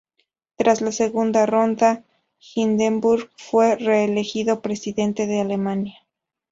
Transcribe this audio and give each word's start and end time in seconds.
Tras 0.55 0.81
la 0.81 0.91
segunda 0.91 1.45
ronda, 1.45 2.03
Hindenburg 2.55 3.29
fue 3.37 3.75
reelegido 3.75 4.63
Presidente 4.63 5.27
de 5.27 5.41
Alemania. 5.41 6.07